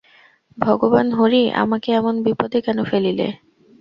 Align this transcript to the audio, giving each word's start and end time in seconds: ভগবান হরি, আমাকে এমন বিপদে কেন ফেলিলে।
ভগবান 0.57 1.07
হরি, 1.11 1.43
আমাকে 1.55 1.89
এমন 1.91 2.15
বিপদে 2.25 2.59
কেন 2.61 2.77
ফেলিলে। 2.83 3.27